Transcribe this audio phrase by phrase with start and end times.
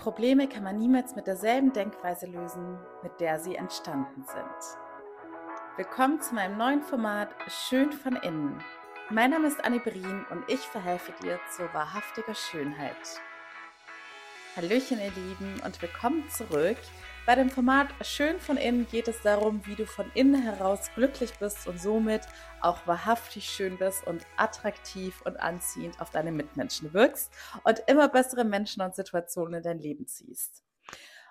[0.00, 4.78] Probleme kann man niemals mit derselben Denkweise lösen, mit der sie entstanden sind.
[5.76, 8.64] Willkommen zu meinem neuen Format Schön von innen.
[9.10, 13.20] Mein Name ist Annie Berin und ich verhelfe dir zur wahrhaftiger Schönheit.
[14.56, 16.78] Hallöchen ihr Lieben und willkommen zurück.
[17.30, 21.30] Bei dem Format Schön von innen geht es darum, wie du von innen heraus glücklich
[21.38, 22.22] bist und somit
[22.60, 27.32] auch wahrhaftig schön bist und attraktiv und anziehend auf deine Mitmenschen wirkst
[27.62, 30.64] und immer bessere Menschen und Situationen in dein Leben ziehst.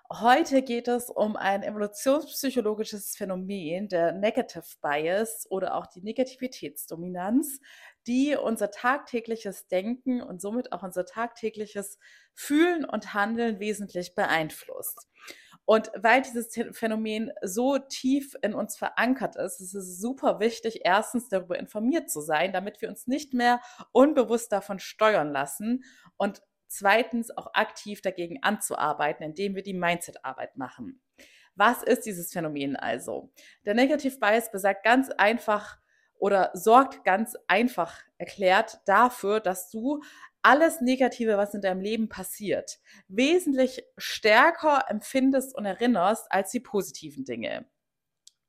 [0.09, 7.59] Heute geht es um ein evolutionspsychologisches Phänomen, der Negative Bias oder auch die Negativitätsdominanz,
[8.07, 12.00] die unser tagtägliches Denken und somit auch unser tagtägliches
[12.34, 15.09] Fühlen und Handeln wesentlich beeinflusst.
[15.69, 21.29] Und weil dieses Phänomen so tief in uns verankert ist, ist es super wichtig, erstens
[21.29, 23.61] darüber informiert zu sein, damit wir uns nicht mehr
[23.92, 25.83] unbewusst davon steuern lassen
[26.18, 31.04] und zweitens auch aktiv dagegen anzuarbeiten, indem wir die Mindset-Arbeit machen.
[31.54, 33.31] Was ist dieses Phänomen also?
[33.64, 35.78] Der Negative Bias besagt ganz einfach
[36.16, 40.02] oder sorgt ganz einfach erklärt dafür, dass du
[40.42, 47.26] alles Negative, was in deinem Leben passiert, wesentlich stärker empfindest und erinnerst als die positiven
[47.26, 47.68] Dinge.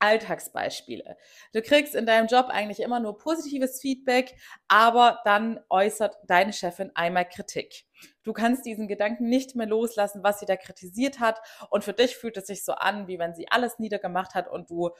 [0.00, 1.16] Alltagsbeispiele.
[1.52, 4.34] Du kriegst in deinem Job eigentlich immer nur positives Feedback,
[4.66, 7.84] aber dann äußert deine Chefin einmal Kritik.
[8.22, 11.38] Du kannst diesen Gedanken nicht mehr loslassen, was sie da kritisiert hat.
[11.68, 14.70] Und für dich fühlt es sich so an, wie wenn sie alles niedergemacht hat und
[14.70, 14.90] du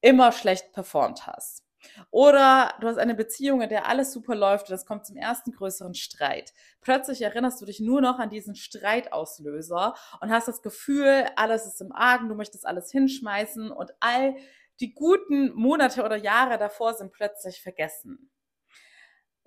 [0.00, 1.67] immer schlecht performt hast.
[2.10, 5.52] Oder du hast eine Beziehung, in der alles super läuft und es kommt zum ersten
[5.52, 6.52] größeren Streit.
[6.80, 11.80] Plötzlich erinnerst du dich nur noch an diesen Streitauslöser und hast das Gefühl, alles ist
[11.80, 14.36] im Argen, du möchtest alles hinschmeißen und all
[14.80, 18.30] die guten Monate oder Jahre davor sind plötzlich vergessen.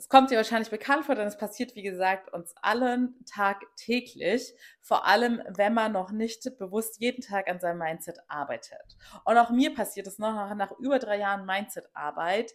[0.02, 5.06] Es kommt dir wahrscheinlich bekannt vor, denn es passiert, wie gesagt, uns allen tagtäglich, vor
[5.06, 8.98] allem wenn man noch nicht bewusst jeden Tag an seinem Mindset arbeitet.
[9.26, 12.52] Und auch mir passiert es noch nach, nach über drei Jahren Mindset-Arbeit,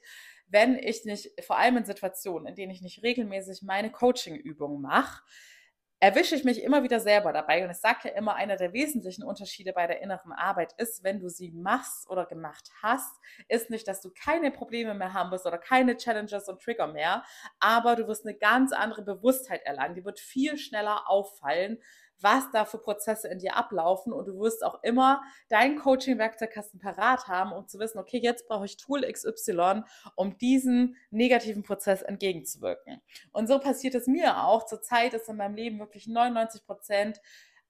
[0.49, 5.23] wenn ich nicht, vor allem in Situationen, in denen ich nicht regelmäßig meine Coaching-Übungen mache,
[6.07, 7.65] erwische ich mich immer wieder selber dabei.
[7.65, 11.19] Und ich sage ja immer, einer der wesentlichen Unterschiede bei der inneren Arbeit ist, wenn
[11.19, 15.47] du sie machst oder gemacht hast, ist nicht, dass du keine Probleme mehr haben wirst
[15.47, 17.25] oder keine Challenges und Trigger mehr,
[17.59, 19.97] aber du wirst eine ganz andere Bewusstheit erlangen.
[19.97, 21.83] Die wird viel schneller auffallen,
[22.21, 27.29] was da für Prozesse in dir ablaufen und du wirst auch immer deinen Coaching-Werkzeugkasten parat
[27.29, 29.83] haben, um zu wissen, okay, jetzt brauche ich Tool XY,
[30.15, 33.01] um diesen negativen Prozess entgegenzuwirken.
[33.33, 34.67] Und so passiert es mir auch.
[34.67, 37.21] Zurzeit ist in meinem Leben wirklich 99 Prozent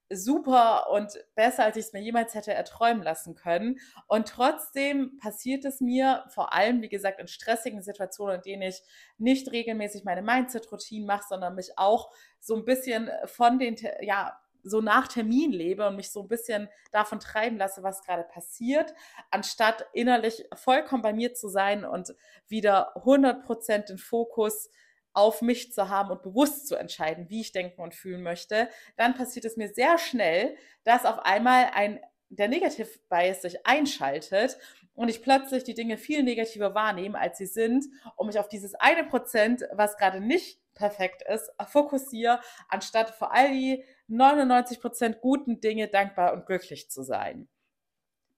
[0.09, 3.79] super und besser, als ich es mir jemals hätte erträumen lassen können.
[4.07, 8.81] Und trotzdem passiert es mir vor allem, wie gesagt, in stressigen Situationen, in denen ich
[9.17, 14.81] nicht regelmäßig meine Mindset-Routinen mache, sondern mich auch so ein bisschen von den, ja, so
[14.81, 18.93] nach Termin lebe und mich so ein bisschen davon treiben lasse, was gerade passiert,
[19.31, 22.13] anstatt innerlich vollkommen bei mir zu sein und
[22.47, 24.69] wieder 100% den Fokus
[25.17, 29.15] auf mich zu haben und bewusst zu entscheiden, wie ich denken und fühlen möchte, dann
[29.15, 34.57] passiert es mir sehr schnell, dass auf einmal ein der Negative Bias sich einschaltet
[34.93, 37.85] und ich plötzlich die Dinge viel negativer wahrnehme, als sie sind,
[38.15, 43.51] und mich auf dieses eine Prozent, was gerade nicht perfekt ist, fokussiere, anstatt vor all
[43.51, 47.47] die 99 Prozent guten Dinge dankbar und glücklich zu sein.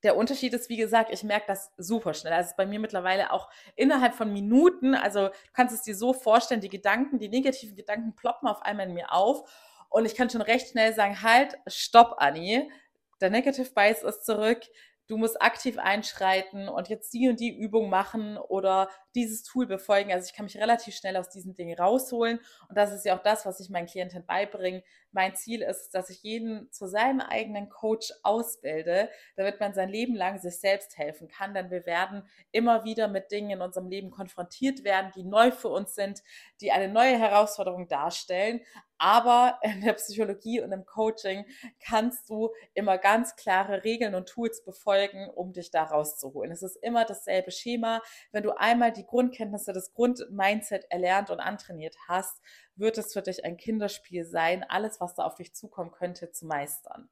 [0.03, 2.33] Der Unterschied ist, wie gesagt, ich merke das super schnell.
[2.33, 4.95] Also bei mir mittlerweile auch innerhalb von Minuten.
[4.95, 8.87] Also du kannst es dir so vorstellen, die Gedanken, die negativen Gedanken ploppen auf einmal
[8.87, 9.49] in mir auf.
[9.89, 12.71] Und ich kann schon recht schnell sagen, halt, stopp, Anni.
[13.19, 14.61] Der Negative Bias ist zurück
[15.09, 20.13] du musst aktiv einschreiten und jetzt die und die Übung machen oder dieses Tool befolgen.
[20.13, 22.39] Also ich kann mich relativ schnell aus diesen Dingen rausholen
[22.69, 24.83] und das ist ja auch das, was ich meinen Klienten beibringe.
[25.11, 30.15] Mein Ziel ist, dass ich jeden zu seinem eigenen Coach ausbilde, damit man sein Leben
[30.15, 34.11] lang sich selbst helfen kann, denn wir werden immer wieder mit Dingen in unserem Leben
[34.11, 36.21] konfrontiert werden, die neu für uns sind,
[36.61, 38.61] die eine neue Herausforderung darstellen,
[38.99, 41.45] aber in der Psychologie und im Coaching
[41.79, 46.51] kannst du immer ganz klare Regeln und Tools befolgen, um dich da rauszuholen.
[46.51, 48.01] Es ist immer dasselbe Schema.
[48.31, 52.41] Wenn du einmal die Grundkenntnisse des Grundmindset erlernt und antrainiert hast,
[52.75, 56.45] wird es für dich ein Kinderspiel sein, alles, was da auf dich zukommen könnte, zu
[56.45, 57.09] meistern.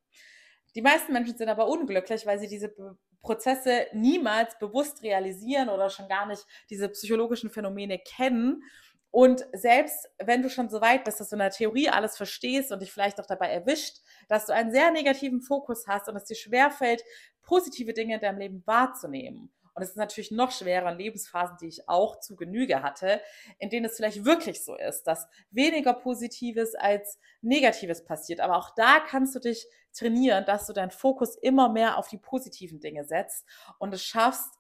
[0.75, 2.75] Die meisten Menschen sind aber unglücklich, weil sie diese
[3.22, 8.63] Prozesse niemals bewusst realisieren oder schon gar nicht diese psychologischen Phänomene kennen
[9.12, 12.72] und selbst wenn du schon so weit bist, dass du in der Theorie alles verstehst
[12.72, 16.25] und dich vielleicht auch dabei erwischt, dass du einen sehr negativen Fokus hast und es
[16.25, 17.04] dir schwerfällt,
[17.42, 21.68] positive Dinge in deinem Leben wahrzunehmen Und es ist natürlich noch schwerer in Lebensphasen, die
[21.68, 23.21] ich auch zu Genüge hatte,
[23.59, 28.39] in denen es vielleicht wirklich so ist, dass weniger Positives als Negatives passiert.
[28.39, 32.18] Aber auch da kannst du dich trainieren, dass du deinen Fokus immer mehr auf die
[32.18, 33.45] positiven Dinge setzt
[33.77, 34.56] und es schaffst,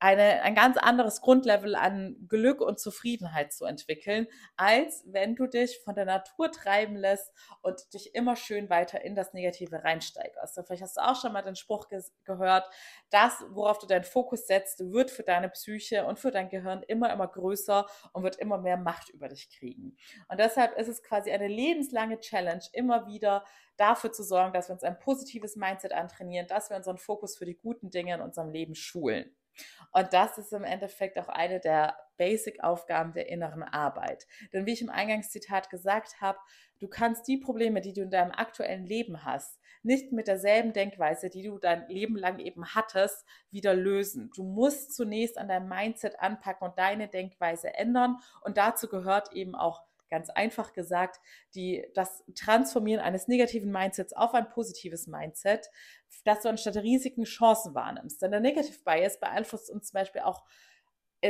[0.00, 5.80] eine, ein ganz anderes Grundlevel an Glück und Zufriedenheit zu entwickeln, als wenn du dich
[5.84, 10.56] von der Natur treiben lässt und dich immer schön weiter in das Negative reinsteigerst.
[10.56, 11.88] Und vielleicht hast du auch schon mal den Spruch
[12.24, 12.68] gehört,
[13.10, 17.12] das, worauf du deinen Fokus setzt, wird für deine Psyche und für dein Gehirn immer,
[17.12, 19.96] immer größer und wird immer mehr Macht über dich kriegen.
[20.28, 23.44] Und deshalb ist es quasi eine lebenslange Challenge, immer wieder
[23.76, 27.46] dafür zu sorgen, dass wir uns ein positives Mindset antrainieren, dass wir unseren Fokus für
[27.46, 29.34] die guten Dinge in unserem Leben schulen.
[29.92, 34.26] Und das ist im Endeffekt auch eine der Basic-Aufgaben der inneren Arbeit.
[34.52, 36.38] Denn wie ich im Eingangszitat gesagt habe,
[36.80, 41.30] du kannst die Probleme, die du in deinem aktuellen Leben hast, nicht mit derselben Denkweise,
[41.30, 44.30] die du dein Leben lang eben hattest, wieder lösen.
[44.34, 48.18] Du musst zunächst an deinem Mindset anpacken und deine Denkweise ändern.
[48.42, 51.20] Und dazu gehört eben auch ganz einfach gesagt,
[51.54, 55.70] die, das Transformieren eines negativen Mindsets auf ein positives Mindset,
[56.24, 58.22] dass du anstatt Risiken Chancen wahrnimmst.
[58.22, 60.44] Denn der Negative Bias beeinflusst uns zum Beispiel auch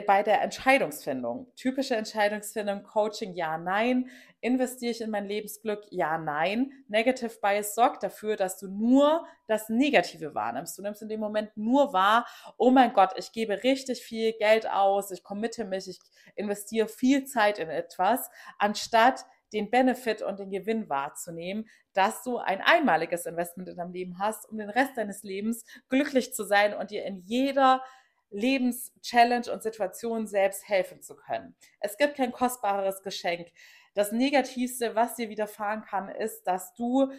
[0.06, 1.50] bei der Entscheidungsfindung.
[1.56, 4.10] Typische Entscheidungsfindung, Coaching, ja, nein.
[4.40, 5.86] Investiere ich in mein Lebensglück?
[5.90, 6.72] Ja, nein.
[6.88, 10.76] Negative Bias sorgt dafür, dass du nur das Negative wahrnimmst.
[10.78, 12.26] Du nimmst in dem Moment nur wahr,
[12.58, 15.98] oh mein Gott, ich gebe richtig viel Geld aus, ich committe mich, ich
[16.36, 19.24] investiere viel Zeit in etwas, anstatt
[19.54, 24.48] den Benefit und den Gewinn wahrzunehmen, dass du ein einmaliges Investment in deinem Leben hast,
[24.50, 27.82] um den Rest deines Lebens glücklich zu sein und dir in jeder
[28.30, 31.54] Lebenschallenge und Situation selbst helfen zu können.
[31.80, 33.48] Es gibt kein kostbareres Geschenk.
[33.94, 37.10] Das Negativste, was dir widerfahren kann, ist, dass du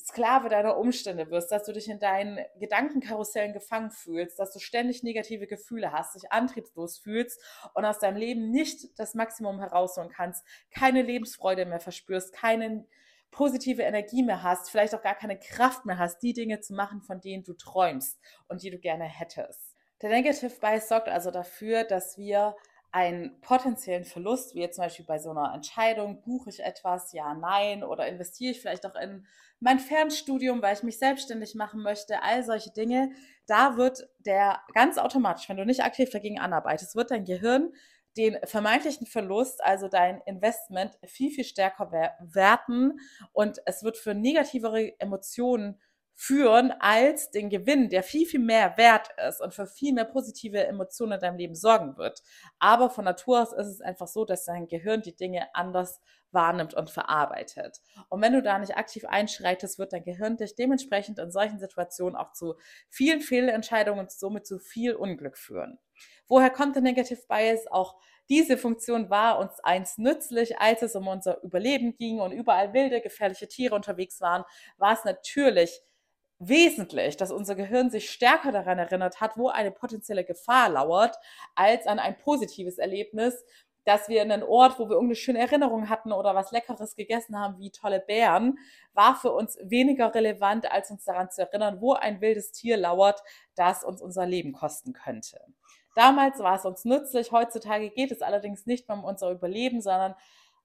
[0.00, 5.02] Sklave deiner Umstände wirst, dass du dich in deinen Gedankenkarussellen gefangen fühlst, dass du ständig
[5.02, 7.40] negative Gefühle hast, dich antriebslos fühlst
[7.74, 12.86] und aus deinem Leben nicht das Maximum herausholen kannst, keine Lebensfreude mehr verspürst, keine
[13.32, 17.02] positive Energie mehr hast, vielleicht auch gar keine Kraft mehr hast, die Dinge zu machen,
[17.02, 19.77] von denen du träumst und die du gerne hättest.
[20.00, 22.56] Der Negative Bias sorgt also dafür, dass wir
[22.90, 27.34] einen potenziellen Verlust, wie jetzt zum Beispiel bei so einer Entscheidung, buche ich etwas, ja,
[27.34, 29.26] nein, oder investiere ich vielleicht auch in
[29.60, 33.10] mein Fernstudium, weil ich mich selbstständig machen möchte, all solche Dinge,
[33.46, 37.72] da wird der ganz automatisch, wenn du nicht aktiv dagegen anarbeitest, wird dein Gehirn
[38.16, 42.98] den vermeintlichen Verlust, also dein Investment, viel, viel stärker werten.
[43.32, 45.80] Und es wird für negativere Emotionen
[46.20, 50.66] führen als den Gewinn, der viel, viel mehr wert ist und für viel mehr positive
[50.66, 52.24] Emotionen in deinem Leben sorgen wird.
[52.58, 56.00] Aber von Natur aus ist es einfach so, dass dein Gehirn die Dinge anders
[56.32, 57.78] wahrnimmt und verarbeitet.
[58.08, 62.16] Und wenn du da nicht aktiv einschreitest, wird dein Gehirn dich dementsprechend in solchen Situationen
[62.16, 62.56] auch zu
[62.88, 65.78] vielen Fehlentscheidungen und somit zu viel Unglück führen.
[66.26, 67.68] Woher kommt der Negative Bias?
[67.68, 67.94] Auch
[68.28, 73.00] diese Funktion war uns einst nützlich, als es um unser Überleben ging und überall wilde,
[73.00, 74.44] gefährliche Tiere unterwegs waren,
[74.78, 75.80] war es natürlich
[76.38, 81.16] wesentlich, dass unser Gehirn sich stärker daran erinnert hat, wo eine potenzielle Gefahr lauert,
[81.54, 83.44] als an ein positives Erlebnis,
[83.84, 87.38] dass wir in einen Ort, wo wir irgendeine schöne Erinnerung hatten oder was Leckeres gegessen
[87.38, 88.58] haben, wie tolle Bären,
[88.92, 93.22] war für uns weniger relevant, als uns daran zu erinnern, wo ein wildes Tier lauert,
[93.56, 95.40] das uns unser Leben kosten könnte.
[95.94, 100.14] Damals war es uns nützlich, heutzutage geht es allerdings nicht mehr um unser Überleben, sondern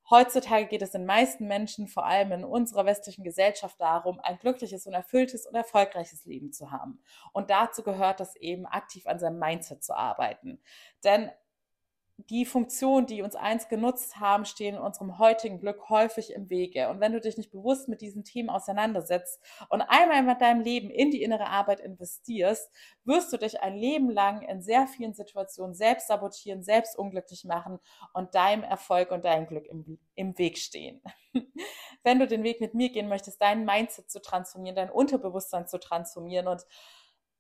[0.10, 4.86] Heutzutage geht es den meisten Menschen, vor allem in unserer westlichen Gesellschaft, darum, ein glückliches
[4.86, 7.02] und erfülltes und erfolgreiches Leben zu haben.
[7.32, 10.62] Und dazu gehört es eben, aktiv an seinem Mindset zu arbeiten.
[11.04, 11.32] Denn
[12.18, 16.90] die Funktionen, die uns einst genutzt haben, stehen unserem heutigen Glück häufig im Wege.
[16.90, 20.90] Und wenn du dich nicht bewusst mit diesen Themen auseinandersetzt und einmal mit deinem Leben
[20.90, 22.72] in die innere Arbeit investierst,
[23.04, 27.80] wirst du dich ein Leben lang in sehr vielen Situationen selbst sabotieren, selbst unglücklich machen
[28.14, 31.02] und deinem Erfolg und deinem Glück im, im Weg stehen.
[32.04, 35.80] wenn du den Weg mit mir gehen möchtest, dein Mindset zu transformieren, dein Unterbewusstsein zu
[35.80, 36.64] transformieren und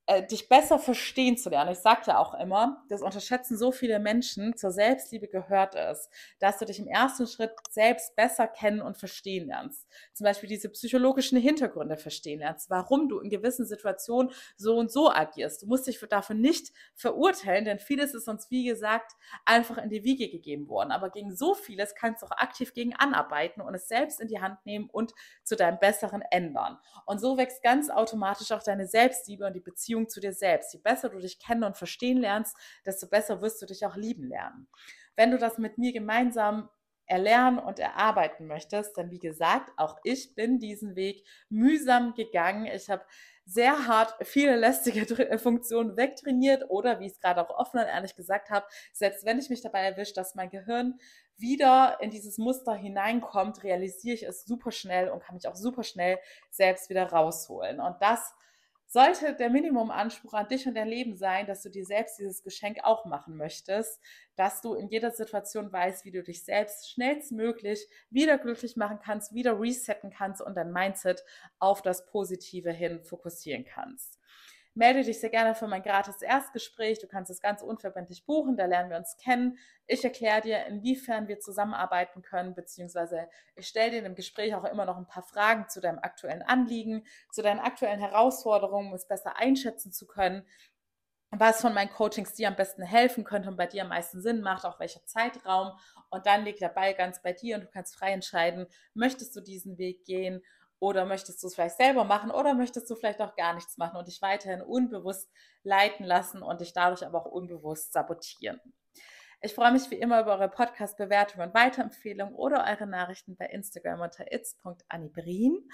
[0.05, 1.72] äh, dich besser verstehen zu lernen.
[1.72, 6.60] Ich sage ja auch immer, das unterschätzen so viele Menschen, zur Selbstliebe gehört es, dass
[6.60, 9.88] du dich im ersten Schritt selbst besser kennen und verstehen lernst.
[10.13, 15.10] Zum Beispiel diese psychologischen Hintergründe verstehen lernst, warum du in gewissen Situationen so und so
[15.10, 15.62] agierst.
[15.62, 19.13] Du musst dich dafür nicht verurteilen, denn vieles ist uns, wie gesagt,
[19.45, 20.91] einfach in die Wiege gegeben worden.
[20.91, 24.41] Aber gegen so vieles kannst du auch aktiv gegen anarbeiten und es selbst in die
[24.41, 25.13] Hand nehmen und
[25.45, 26.77] zu deinem Besseren ändern.
[27.05, 30.74] Und so wächst ganz automatisch auch deine Selbstliebe und die Beziehung Beziehung zu dir selbst.
[30.74, 34.28] Je besser du dich kennen und verstehen lernst, desto besser wirst du dich auch lieben
[34.28, 34.68] lernen.
[35.16, 36.70] Wenn du das mit mir gemeinsam
[37.06, 38.96] erlernen und erarbeiten möchtest.
[38.96, 42.66] Denn wie gesagt, auch ich bin diesen Weg mühsam gegangen.
[42.66, 43.04] Ich habe
[43.46, 47.88] sehr hart viele lästige äh, Funktionen wegtrainiert oder wie ich es gerade auch offen und
[47.88, 50.98] ehrlich gesagt habe, selbst wenn ich mich dabei erwische, dass mein Gehirn
[51.36, 55.84] wieder in dieses Muster hineinkommt, realisiere ich es super schnell und kann mich auch super
[55.84, 56.20] schnell
[56.52, 57.82] selbst wieder rausholen.
[57.82, 58.34] Und das
[58.88, 62.80] sollte der Minimumanspruch an dich und dein Leben sein, dass du dir selbst dieses Geschenk
[62.84, 64.00] auch machen möchtest,
[64.36, 69.34] dass du in jeder Situation weißt, wie du dich selbst schnellstmöglich wieder glücklich machen kannst,
[69.34, 71.24] wieder resetten kannst und dein Mindset
[71.60, 74.20] auf das Positive hin fokussieren kannst
[74.75, 77.00] melde dich sehr gerne für mein gratis Erstgespräch.
[77.00, 79.58] Du kannst es ganz unverbindlich buchen, da lernen wir uns kennen.
[79.88, 84.86] Ich erkläre dir, inwiefern wir zusammenarbeiten können, beziehungsweise ich stelle dir dem Gespräch auch immer
[84.86, 89.38] noch ein paar Fragen zu deinem aktuellen Anliegen, zu deinen aktuellen Herausforderungen, um es besser
[89.38, 90.46] einschätzen zu können
[91.39, 94.42] was von meinen Coachings dir am besten helfen könnte und bei dir am meisten Sinn
[94.42, 95.72] macht, auch welcher Zeitraum.
[96.10, 99.42] Und dann liegt der Ball ganz bei dir und du kannst frei entscheiden, möchtest du
[99.42, 100.44] diesen Weg gehen
[100.84, 103.96] oder möchtest du es vielleicht selber machen oder möchtest du vielleicht auch gar nichts machen
[103.96, 105.32] und dich weiterhin unbewusst
[105.63, 108.60] leiten lassen und dich dadurch aber auch unbewusst sabotieren.
[109.40, 114.02] Ich freue mich wie immer über eure Podcast-Bewertungen und Weiterempfehlungen oder eure Nachrichten bei Instagram
[114.02, 115.70] unter its.annibrin.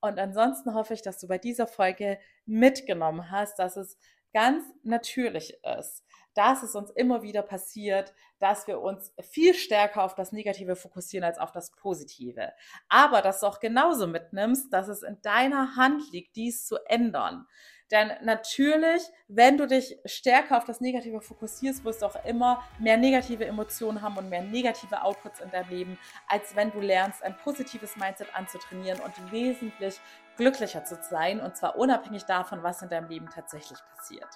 [0.00, 3.98] Und ansonsten hoffe ich, dass du bei dieser Folge mitgenommen hast, dass es
[4.34, 10.14] ganz natürlich ist, dass es uns immer wieder passiert, dass wir uns viel stärker auf
[10.14, 12.52] das Negative fokussieren als auf das Positive.
[12.88, 17.46] Aber dass du auch genauso mitnimmst, dass es in deiner Hand liegt, dies zu ändern.
[17.90, 22.96] Denn natürlich, wenn du dich stärker auf das Negative fokussierst, wirst du auch immer mehr
[22.96, 27.36] negative Emotionen haben und mehr negative Outputs in deinem Leben, als wenn du lernst, ein
[27.36, 30.00] positives Mindset anzutrainieren und wesentlich
[30.36, 31.40] glücklicher zu sein.
[31.40, 34.28] Und zwar unabhängig davon, was in deinem Leben tatsächlich passiert.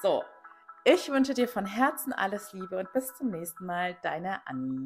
[0.00, 0.24] So,
[0.84, 4.80] ich wünsche dir von Herzen alles Liebe und bis zum nächsten Mal, deine Annie.